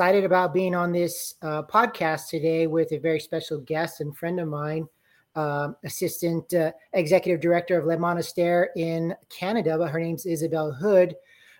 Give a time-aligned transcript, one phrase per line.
[0.00, 4.40] excited about being on this uh, podcast today with a very special guest and friend
[4.40, 4.88] of mine,
[5.36, 9.76] uh, Assistant uh, Executive Director of Le Monastère in Canada.
[9.76, 11.12] But her name's Isabelle Houde.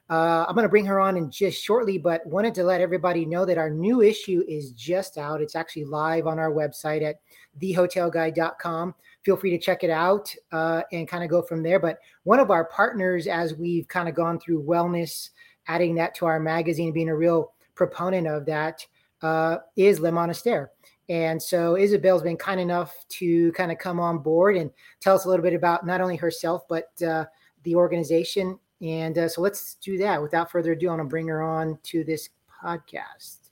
[0.09, 3.27] Uh, I'm going to bring her on in just shortly, but wanted to let everybody
[3.27, 5.43] know that our new issue is just out.
[5.43, 7.17] It's actually live on our website at
[7.61, 8.95] thehotelguide.com.
[9.22, 11.79] Feel free to check it out uh, and kind of go from there.
[11.79, 15.29] But one of our partners, as we've kind of gone through wellness,
[15.68, 17.53] adding that to our magazine, being a real
[17.86, 18.86] proponent of that,
[19.22, 20.68] uh, is Le Monastère.
[21.08, 24.70] And so Isabelle's been kind enough to kind of come on board and
[25.00, 27.25] tell us a little bit about not only herself, but uh,
[27.64, 30.22] the organization and uh, so let's do that.
[30.22, 32.30] Without further ado, I'm going to bring her on to this
[32.64, 33.50] podcast.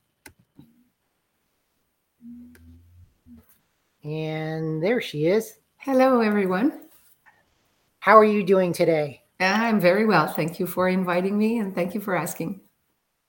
[4.04, 5.58] And there she is.
[5.76, 6.88] Hello, everyone.
[8.00, 9.22] How are you doing today?
[9.38, 10.26] I'm very well.
[10.26, 12.60] Thank you for inviting me and thank you for asking.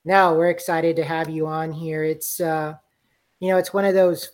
[0.10, 2.04] No, we're excited to have you on here.
[2.04, 2.74] It's uh
[3.40, 4.32] you know, it's one of those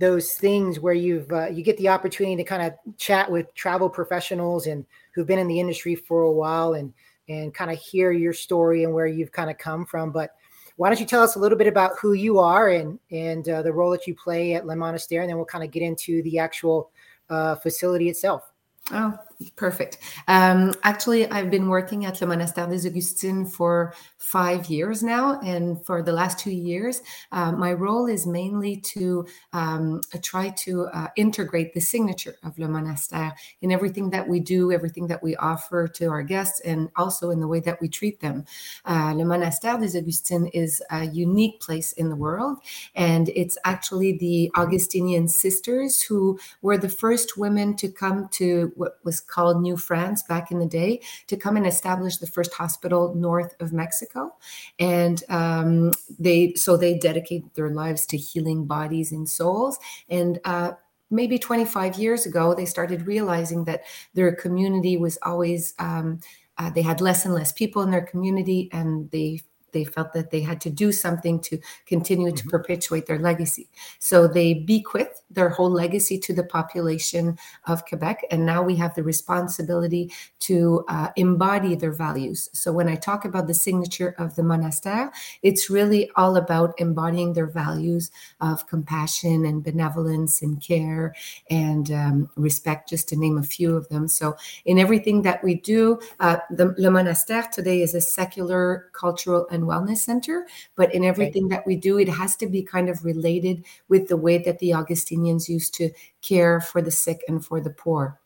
[0.00, 3.88] those things where you've uh, you get the opportunity to kind of chat with travel
[3.88, 6.92] professionals and who've been in the industry for a while and
[7.28, 10.30] and kind of hear your story and where you've kind of come from but
[10.74, 13.62] why don't you tell us a little bit about who you are and and uh,
[13.62, 16.22] the role that you play at Le Monastère and then we'll kind of get into
[16.22, 16.90] the actual
[17.30, 18.52] uh, facility itself
[18.90, 19.16] oh
[19.54, 19.98] Perfect.
[20.26, 25.38] Um, actually, I've been working at Le Monastère des Augustines for five years now.
[25.40, 30.86] And for the last two years, uh, my role is mainly to um, try to
[30.86, 35.36] uh, integrate the signature of Le Monastère in everything that we do, everything that we
[35.36, 38.44] offer to our guests, and also in the way that we treat them.
[38.86, 42.58] Uh, Le Monastère des Augustines is a unique place in the world.
[42.96, 48.98] And it's actually the Augustinian sisters who were the first women to come to what
[49.04, 53.14] was called New France back in the day to come and establish the first hospital
[53.14, 54.34] north of Mexico.
[54.78, 59.78] And um, they so they dedicated their lives to healing bodies and souls.
[60.08, 60.72] And uh,
[61.10, 63.82] maybe 25 years ago, they started realizing that
[64.14, 66.20] their community was always um,
[66.58, 69.40] uh, they had less and less people in their community, and they
[69.72, 72.50] they felt that they had to do something to continue to mm-hmm.
[72.50, 73.68] perpetuate their legacy.
[73.98, 78.24] So they bequeathed their whole legacy to the population of Quebec.
[78.30, 82.48] And now we have the responsibility to uh, embody their values.
[82.52, 85.10] So when I talk about the signature of the monastère,
[85.42, 91.14] it's really all about embodying their values of compassion and benevolence and care
[91.50, 94.08] and um, respect, just to name a few of them.
[94.08, 99.46] So in everything that we do, uh, the Le Monastère today is a secular, cultural,
[99.50, 100.46] and wellness center.
[100.76, 101.58] But in everything right.
[101.58, 104.74] that we do, it has to be kind of related with the way that the
[104.74, 105.90] Augustinians used to
[106.22, 108.18] care for the sick and for the poor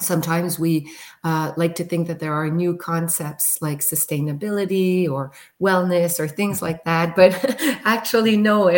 [0.00, 0.90] sometimes we
[1.22, 5.30] uh, like to think that there are new concepts like sustainability or
[5.62, 7.32] wellness or things like that but
[7.84, 8.68] actually no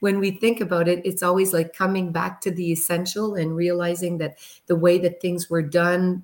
[0.00, 4.18] when we think about it it's always like coming back to the essential and realizing
[4.18, 4.36] that
[4.66, 6.22] the way that things were done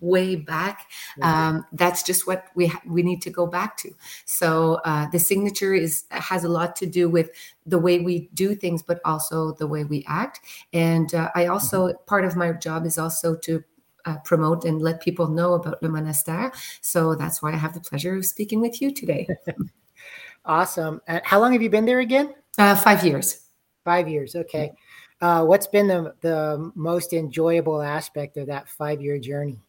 [0.00, 0.90] way back.
[1.22, 3.90] Um, that's just what we ha- we need to go back to.
[4.24, 7.30] So uh, the signature is has a lot to do with
[7.64, 10.40] the way we do things, but also the way we act.
[10.72, 12.04] And uh, I also mm-hmm.
[12.06, 13.64] part of my job is also to
[14.04, 16.52] uh, promote and let people know about Le Monastère.
[16.80, 19.26] So that's why I have the pleasure of speaking with you today.
[20.44, 21.00] awesome.
[21.08, 22.34] Uh, how long have you been there again?
[22.58, 23.40] Uh, five years.
[23.84, 24.34] Five years.
[24.34, 24.72] Okay.
[25.20, 29.65] Uh, what's been the the most enjoyable aspect of that five year journey?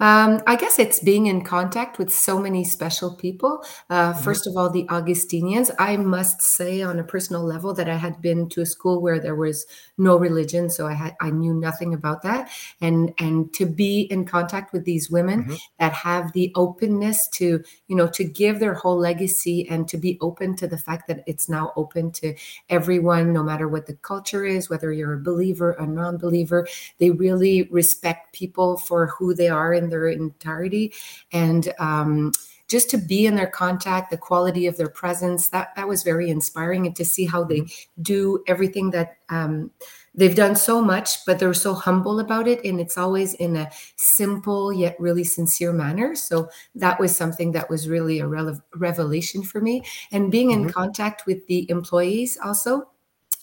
[0.00, 3.64] Um, I guess it's being in contact with so many special people.
[3.90, 4.22] Uh, mm-hmm.
[4.22, 5.70] First of all, the Augustinians.
[5.78, 9.20] I must say, on a personal level, that I had been to a school where
[9.20, 9.66] there was
[9.98, 12.50] no religion, so I had I knew nothing about that,
[12.80, 15.54] and and to be in contact with these women mm-hmm.
[15.78, 20.16] that have the openness to you know to give their whole legacy and to be
[20.22, 22.34] open to the fact that it's now open to
[22.70, 26.66] everyone, no matter what the culture is, whether you're a believer, a non-believer.
[26.98, 30.92] They really respect people for who they are and their entirety.
[31.32, 32.32] And um,
[32.70, 36.30] just to be in their contact the quality of their presence that that was very
[36.30, 36.86] inspiring.
[36.86, 38.02] And to see how they mm-hmm.
[38.02, 39.72] do everything that um,
[40.14, 42.64] they've done so much but they're so humble about it.
[42.64, 46.14] And it's always in a simple yet really sincere manner.
[46.14, 49.82] So that was something that was really a rele- revelation for me.
[50.12, 50.68] And being mm-hmm.
[50.68, 52.88] in contact with the employees also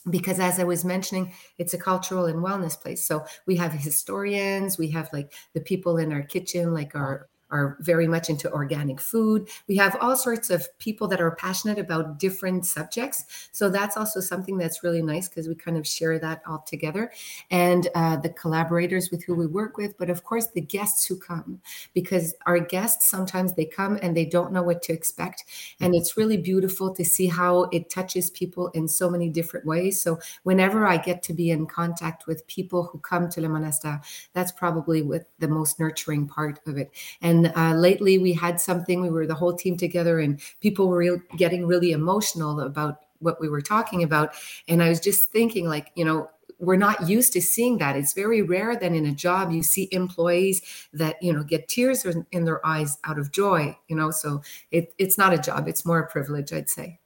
[0.09, 3.05] because as i was mentioning it's a cultural and wellness place.
[3.05, 7.77] So we have historians we have like the people in our kitchen like our are
[7.81, 9.47] very much into organic food.
[9.67, 13.49] We have all sorts of people that are passionate about different subjects.
[13.51, 17.11] So that's also something that's really nice because we kind of share that all together.
[17.49, 21.17] And uh, the collaborators with who we work with, but of course the guests who
[21.17, 21.61] come,
[21.93, 25.43] because our guests sometimes they come and they don't know what to expect.
[25.79, 30.01] And it's really beautiful to see how it touches people in so many different ways.
[30.01, 34.01] So whenever I get to be in contact with people who come to Le Monastère,
[34.33, 36.91] that's probably with the most nurturing part of it.
[37.21, 40.87] And and uh, lately we had something, we were the whole team together, and people
[40.87, 44.33] were re- getting really emotional about what we were talking about.
[44.67, 46.29] And I was just thinking, like, you know,
[46.59, 47.95] we're not used to seeing that.
[47.95, 50.61] It's very rare that in a job you see employees
[50.93, 53.77] that you know get tears in, their eyes out of joy.
[53.87, 54.41] You know, so
[54.71, 56.99] it, it's not a job; it's more a privilege, I'd say.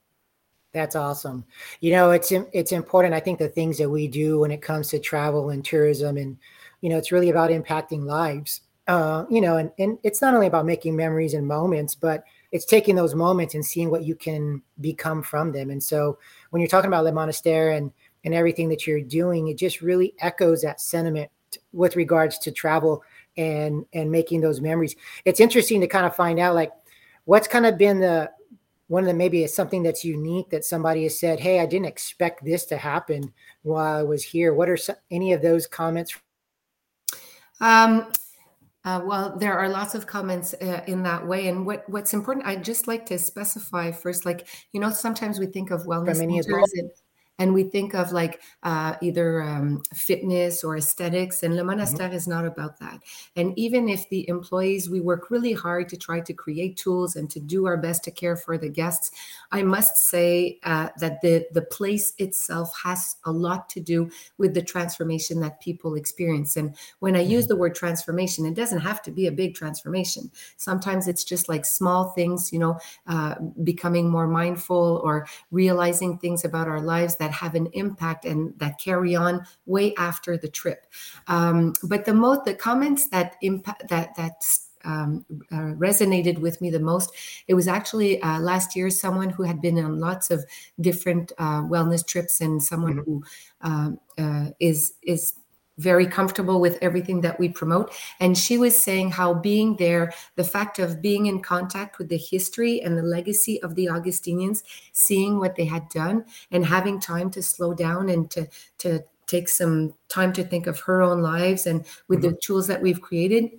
[0.73, 1.43] That's awesome.
[1.81, 3.13] You know, it's it's important.
[3.13, 6.37] I think the things that we do when it comes to travel and tourism, and
[6.79, 10.47] you know, it's really about impacting lives uh, you know, and, and it's not only
[10.47, 14.61] about making memories and moments, but it's taking those moments and seeing what you can
[14.79, 15.69] become from them.
[15.69, 16.17] And so
[16.49, 17.91] when you're talking about Le Monastère and,
[18.25, 21.29] and everything that you're doing, it just really echoes that sentiment
[21.73, 23.03] with regards to travel
[23.37, 24.95] and and making those memories.
[25.25, 26.71] It's interesting to kind of find out like
[27.25, 28.31] what's kind of been the
[28.87, 31.85] one of the maybe it's something that's unique that somebody has said, "Hey, I didn't
[31.85, 33.33] expect this to happen
[33.63, 36.17] while I was here." What are some, any of those comments?
[37.61, 38.11] Um,
[38.83, 42.47] uh, well, there are lots of comments uh, in that way, and what what's important,
[42.47, 46.73] I'd just like to specify first, like you know, sometimes we think of wellness centers
[46.73, 46.91] and,
[47.41, 52.13] and we think of like uh, either um, fitness or aesthetics and le monastère mm-hmm.
[52.13, 53.01] is not about that
[53.35, 57.31] and even if the employees we work really hard to try to create tools and
[57.31, 59.11] to do our best to care for the guests
[59.51, 64.53] i must say uh, that the the place itself has a lot to do with
[64.53, 67.31] the transformation that people experience and when i mm-hmm.
[67.31, 71.49] use the word transformation it doesn't have to be a big transformation sometimes it's just
[71.49, 72.77] like small things you know
[73.07, 73.33] uh,
[73.63, 78.53] becoming more mindful or realizing things about our lives that that have an impact and
[78.59, 80.85] that carry on way after the trip.
[81.27, 84.43] Um, but the most the comments that impact that that
[84.83, 87.11] um, uh, resonated with me the most.
[87.47, 90.43] It was actually uh, last year someone who had been on lots of
[90.79, 93.11] different uh, wellness trips and someone mm-hmm.
[93.11, 93.23] who
[93.61, 95.35] um, uh, is is
[95.77, 97.93] very comfortable with everything that we promote.
[98.19, 102.17] And she was saying how being there, the fact of being in contact with the
[102.17, 104.63] history and the legacy of the Augustinians,
[104.93, 108.47] seeing what they had done, and having time to slow down and to
[108.79, 112.31] to take some time to think of her own lives and with mm-hmm.
[112.31, 113.49] the tools that we've created.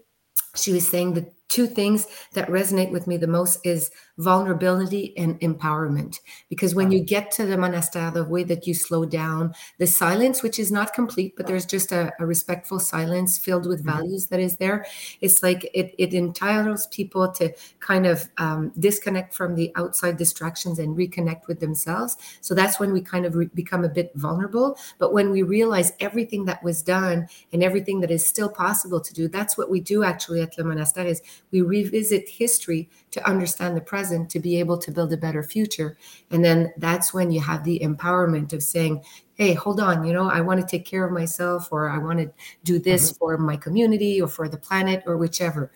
[0.54, 5.38] She was saying the two things that resonate with me the most is vulnerability and
[5.40, 6.19] empowerment.
[6.49, 10.43] Because when you get to the monastère, the way that you slow down, the silence,
[10.43, 13.99] which is not complete, but there's just a, a respectful silence filled with mm-hmm.
[13.99, 14.87] values that is there.
[15.20, 20.78] It's like it, it entitles people to kind of um, disconnect from the outside distractions
[20.78, 22.16] and reconnect with themselves.
[22.40, 24.78] So that's when we kind of re- become a bit vulnerable.
[24.98, 29.12] But when we realize everything that was done and everything that is still possible to
[29.12, 33.76] do, that's what we do actually at the Monastère is we revisit history to understand
[33.76, 35.96] the present to be able to build a better future.
[36.30, 39.04] And then that's when you have the empowerment of saying,
[39.34, 42.20] hey, hold on, you know, I want to take care of myself or I want
[42.20, 42.30] to
[42.64, 43.18] do this mm-hmm.
[43.18, 45.72] for my community or for the planet or whichever.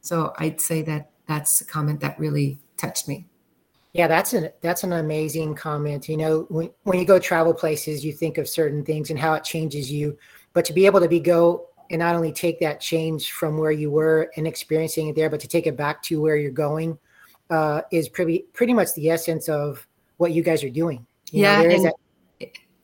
[0.00, 3.26] So I'd say that that's a comment that really touched me.
[3.92, 6.08] Yeah, that's an that's an amazing comment.
[6.08, 9.34] You know, when when you go travel places, you think of certain things and how
[9.34, 10.16] it changes you,
[10.54, 13.70] but to be able to be go and not only take that change from where
[13.70, 16.98] you were and experiencing it there, but to take it back to where you're going
[17.50, 21.06] uh, is pretty pretty much the essence of what you guys are doing.
[21.30, 21.62] You yeah.
[21.62, 21.94] Know, that,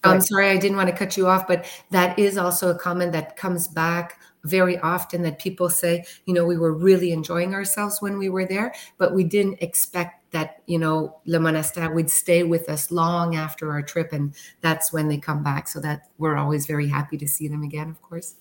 [0.04, 3.12] I'm sorry, I didn't want to cut you off, but that is also a comment
[3.12, 8.00] that comes back very often that people say, you know, we were really enjoying ourselves
[8.00, 12.44] when we were there, but we didn't expect that, you know, Le Monastère would stay
[12.44, 14.12] with us long after our trip.
[14.12, 15.66] And that's when they come back.
[15.66, 18.36] So that we're always very happy to see them again, of course.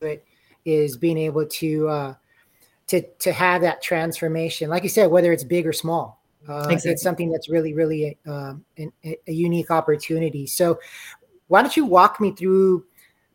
[0.00, 0.24] it
[0.64, 2.14] is being able to uh,
[2.88, 4.70] to to have that transformation.
[4.70, 6.92] Like you said, whether it's big or small, uh, exactly.
[6.92, 10.46] it's something that's really really uh, an, a unique opportunity.
[10.46, 10.78] So,
[11.48, 12.84] why don't you walk me through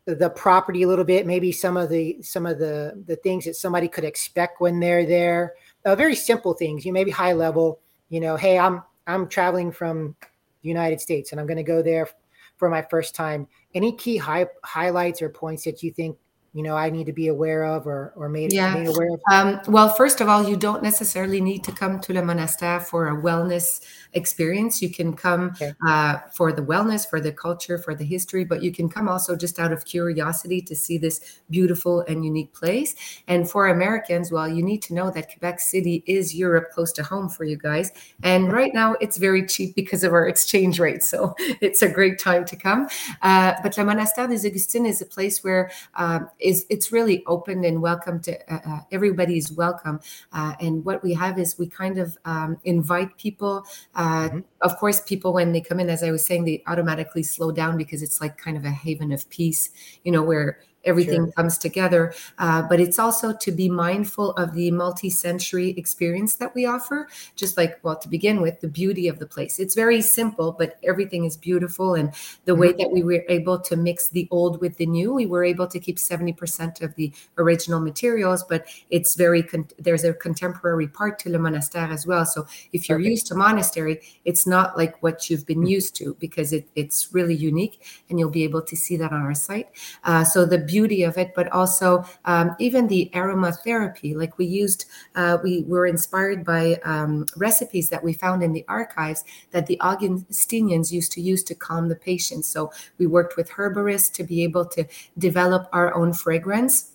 [0.06, 1.26] the property a little bit?
[1.26, 5.06] Maybe some of the some of the the things that somebody could expect when they're
[5.06, 5.54] there.
[5.84, 6.84] Uh, very simple things.
[6.84, 7.80] You maybe high level.
[8.08, 10.16] You know, hey, I'm I'm traveling from
[10.62, 12.08] the United States and I'm going to go there
[12.56, 13.46] for my first time.
[13.74, 16.16] Any key high, highlights or points that you think
[16.54, 18.74] you know I need to be aware of or or made, yeah.
[18.74, 19.20] made aware of?
[19.30, 23.08] Um, well, first of all, you don't necessarily need to come to Le Monastère for
[23.08, 23.80] a wellness
[24.12, 24.80] experience.
[24.80, 25.74] You can come okay.
[25.84, 29.34] uh, for the wellness, for the culture, for the history, but you can come also
[29.34, 32.94] just out of curiosity to see this beautiful and unique place.
[33.26, 37.02] And for Americans, well, you need to know that Quebec City is Europe close to
[37.02, 37.90] home for you guys.
[38.22, 42.20] And right now, it's very cheap because of our exchange rate, so it's a great
[42.20, 42.88] time to come.
[43.22, 47.64] Uh, but Le Monastère des Augustines is a place where um, is it's really open
[47.64, 49.98] and welcome to uh, uh everybody's welcome.
[50.32, 53.66] Uh, and what we have is we kind of um, invite people.
[53.94, 54.38] Uh, mm-hmm.
[54.60, 57.76] Of course, people when they come in, as I was saying, they automatically slow down
[57.76, 59.70] because it's like kind of a haven of peace.
[60.04, 61.32] You know where everything sure.
[61.32, 62.14] comes together.
[62.38, 67.08] Uh, but it's also to be mindful of the multi-sensory experience that we offer.
[67.36, 69.58] Just like, well, to begin with, the beauty of the place.
[69.58, 71.94] It's very simple, but everything is beautiful.
[71.94, 72.12] And
[72.44, 72.60] the mm-hmm.
[72.60, 75.66] way that we were able to mix the old with the new, we were able
[75.66, 81.18] to keep 70% of the original materials, but it's very, con- there's a contemporary part
[81.20, 82.24] to Le Monastère as well.
[82.24, 85.78] So if you're used to monastery, it's not like what you've been mm-hmm.
[85.78, 89.22] used to because it, it's really unique and you'll be able to see that on
[89.22, 89.68] our site.
[90.04, 94.16] Uh, so the beauty of it, but also um, even the aromatherapy.
[94.16, 98.64] Like we used, uh, we were inspired by um, recipes that we found in the
[98.66, 102.48] archives that the Augustinians used to use to calm the patients.
[102.48, 104.84] So we worked with herborists to be able to
[105.16, 106.93] develop our own fragrance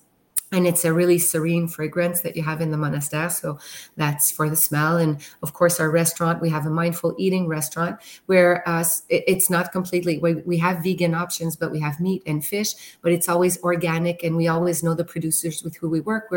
[0.51, 3.59] and it's a really serene fragrance that you have in the monastère so
[3.97, 4.97] that's for the smell.
[4.97, 9.71] And of course our restaurant we have a mindful eating restaurant where uh, it's not
[9.71, 14.23] completely we have vegan options but we have meat and fish but it's always organic.
[14.23, 16.31] And we always know the producers with who we work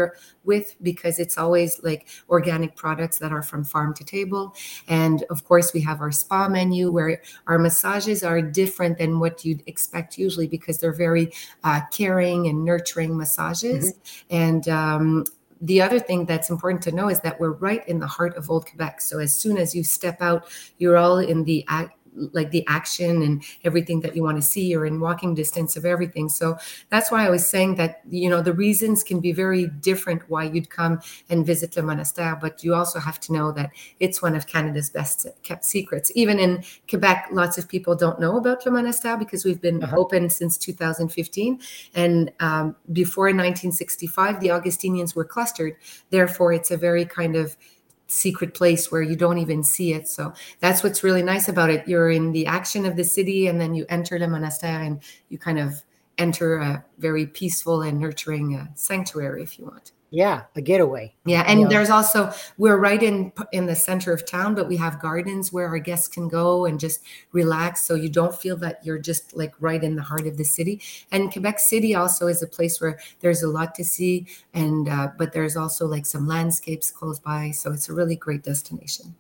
[0.45, 4.55] with because it's always like organic products that are from farm to table.
[4.89, 9.45] And of course we have our spa menu where our massages are different than what
[9.45, 11.33] you'd expect usually because they're very
[11.65, 13.93] uh, caring and nurturing massages.
[13.93, 15.25] Mm-hmm and um,
[15.63, 18.51] the other thing that's important to know is that we're right in the heart of
[18.51, 19.01] Old Quebec.
[19.01, 20.47] So as soon as you step out,
[20.79, 21.65] you're all in the
[22.15, 25.85] like the action and everything that you want to see or in walking distance of
[25.85, 26.29] everything.
[26.29, 26.59] So
[26.91, 30.45] that's why i was saying that you know the reasons can be very different why
[30.45, 31.01] you'd come
[31.31, 34.91] and visit le monastère but you also have to know that it's one of canada's
[34.91, 36.13] best kept secrets.
[36.15, 39.97] Even in quebec lots of people don't know about le monastère because we've been uh-huh.
[39.97, 41.61] open since 2015
[41.95, 45.75] and um, before 1965 the augustinians were clustered.
[46.11, 47.57] Therefore it's a very kind of
[48.13, 50.09] secret place where you don't even see it.
[50.09, 51.89] So that's what's really nice about it.
[51.89, 55.39] You're in the action of the city, and then you enter the monastère, and you
[55.39, 55.83] kind of
[56.19, 61.13] enter a very peaceful and nurturing uh, sanctuary, if you want yeah a getaway.
[61.25, 61.71] Yeah and you know.
[61.71, 65.67] there's also we're right in in the center of town but we have gardens where
[65.67, 67.01] our guests can go and just
[67.33, 70.45] relax so you don't feel that you're just like right in the heart of the
[70.45, 70.83] city.
[71.11, 75.09] And quebec city also is a place where there's a lot to see and uh,
[75.17, 79.15] but there's also like some landscapes close by so it's a really great destination.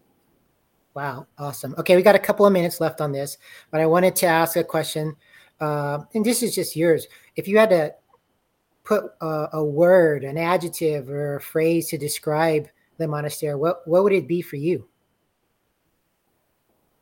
[0.92, 1.74] Wow awesome.
[1.78, 3.38] Okay we got a couple of minutes left on this
[3.70, 5.16] but i wanted to ask a question
[5.62, 7.06] uh, and this is just yours.
[7.36, 7.94] If you had to
[8.84, 14.04] put a, a, word, an adjective, or a phrase to describe the monastery, what what
[14.04, 14.88] would it be for you?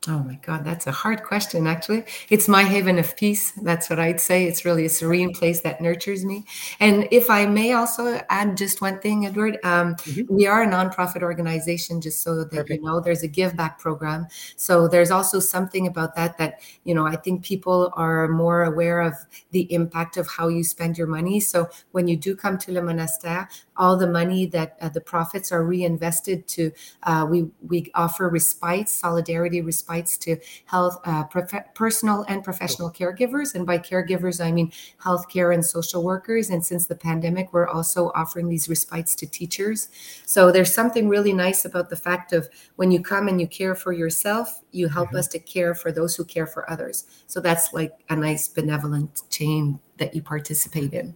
[0.09, 2.05] Oh my God, that's a hard question, actually.
[2.31, 3.51] It's my haven of peace.
[3.51, 4.47] That's what I'd say.
[4.47, 6.47] It's really a serene place that nurtures me.
[6.81, 10.35] And if I may also add just one thing, Edward, um, mm-hmm.
[10.35, 12.71] we are a nonprofit organization, just so that Perfect.
[12.71, 14.27] you know, there's a give back program.
[14.57, 19.03] So there's also something about that that, you know, I think people are more aware
[19.03, 19.13] of
[19.51, 21.41] the impact of how you spend your money.
[21.41, 25.53] So when you do come to Le Monastère, all the money that uh, the profits
[25.53, 32.25] are reinvested to, uh, we, we offer respite, solidarity respite to health, uh, prof- personal
[32.29, 33.55] and professional caregivers.
[33.55, 36.51] And by caregivers, I mean healthcare and social workers.
[36.51, 39.89] And since the pandemic, we're also offering these respites to teachers.
[40.27, 43.75] So there's something really nice about the fact of when you come and you care
[43.75, 45.19] for yourself, you help mm-hmm.
[45.19, 47.05] us to care for those who care for others.
[47.27, 51.15] So that's like a nice benevolent chain that you participate in.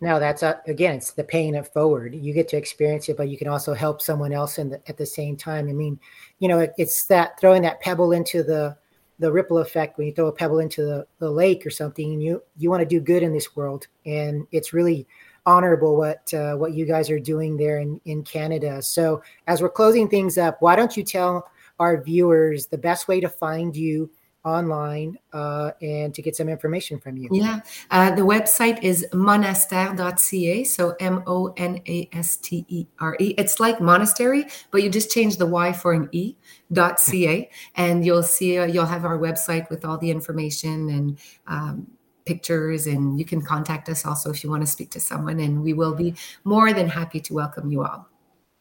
[0.00, 2.14] No, that's a, again, it's the paying it forward.
[2.14, 4.96] You get to experience it, but you can also help someone else in the, at
[4.96, 5.68] the same time.
[5.68, 5.98] I mean,
[6.38, 8.76] you know, it, it's that throwing that pebble into the
[9.18, 12.22] the ripple effect when you throw a pebble into the, the lake or something, and
[12.22, 15.06] you you want to do good in this world, and it's really
[15.46, 18.82] honorable what uh, what you guys are doing there in in Canada.
[18.82, 23.20] So, as we're closing things up, why don't you tell our viewers the best way
[23.20, 24.10] to find you?
[24.44, 27.28] Online uh, and to get some information from you.
[27.32, 30.64] Yeah, uh, the website is monastère.ca.
[30.64, 33.34] So M O N A S T E R E.
[33.38, 36.36] It's like monastery, but you just change the Y for an E.
[36.72, 41.18] Dot ca, and you'll see uh, you'll have our website with all the information and
[41.46, 41.86] um,
[42.24, 45.62] pictures and you can contact us also if you want to speak to someone and
[45.62, 48.08] we will be more than happy to welcome you all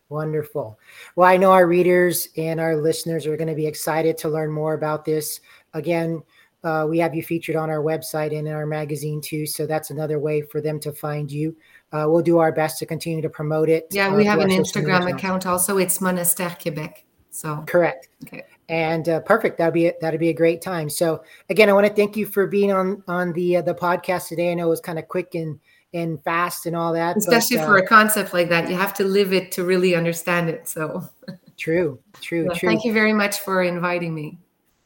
[0.09, 0.77] wonderful
[1.15, 4.51] well i know our readers and our listeners are going to be excited to learn
[4.51, 5.39] more about this
[5.73, 6.21] again
[6.63, 9.89] uh, we have you featured on our website and in our magazine too so that's
[9.89, 11.55] another way for them to find you.
[11.91, 14.49] Uh, we'll do our best to continue to promote it yeah uh, we have an
[14.49, 15.77] instagram account also.
[15.77, 17.63] It's monastère quebec so.
[17.65, 18.09] Correct.
[18.25, 18.43] Okay.
[18.69, 19.57] And uh, perfect.
[19.57, 20.89] That'd be that'd be a great time.
[20.89, 24.27] So again i want to thank you for being on on the uh, the podcast
[24.27, 24.51] today.
[24.51, 25.59] I know it was kind of quick and
[25.93, 28.93] and fast and all that especially but, uh, for a concept like that you have
[28.93, 31.03] to live it to really understand it so.
[31.57, 32.69] True true well, true.
[32.69, 34.37] thank you very much for inviting me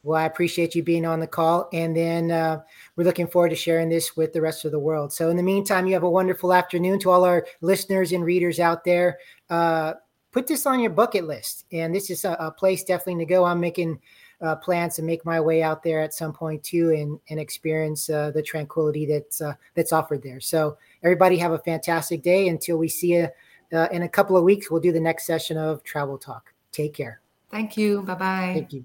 [0.06, 2.60] well i appreciate you being on the call and then uh,
[2.96, 5.42] we're looking forward to sharing this with the rest of the world so in the
[5.42, 9.18] meantime you have a wonderful afternoon to all our listeners and readers out there
[9.50, 9.92] uh,
[10.36, 11.64] put this on your bucket list.
[11.72, 13.46] And this is a, a place definitely to go.
[13.46, 13.98] I'm making
[14.42, 18.10] uh, plans to make my way out there at some point too, and and experience
[18.10, 20.40] uh, the tranquility that's uh, that's offered there.
[20.40, 22.48] So everybody have a fantastic day.
[22.48, 23.28] Until we see you
[23.72, 26.52] uh, in a couple of weeks, we'll do the next session of Travel Talk.
[26.70, 27.22] Take care.
[27.50, 28.02] Thank you.
[28.02, 28.52] Bye bye.
[28.52, 28.84] Thank you.